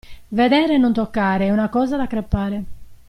Vedere 0.29 0.73
e 0.73 0.77
non 0.79 0.93
toccare 0.93 1.45
è 1.45 1.51
una 1.51 1.69
cosa 1.69 1.95
da 1.95 2.07
crepare. 2.07 2.63